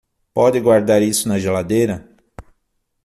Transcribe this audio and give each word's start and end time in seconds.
Pode 0.33 0.59
guardar 0.59 1.03
isso 1.03 1.27
na 1.29 1.37
geladeira? 1.37 2.09